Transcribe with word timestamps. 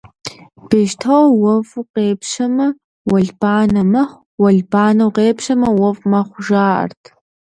Бещто 0.69 1.17
уэфӀу 1.41 1.87
къепщэмэ, 1.93 2.67
уэлбанэ 3.09 3.83
мэхъу, 3.91 4.21
уэлбанэу 4.41 5.13
къепщэмэ, 5.15 5.67
уэфӀ 5.79 6.05
мэхъу, 6.11 6.43
жаӀэрт. 6.45 7.03